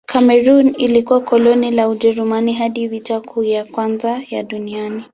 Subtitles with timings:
[0.05, 5.03] Kamerun ilikuwa koloni la Ujerumani hadi Vita Kuu ya Kwanza ya Dunia.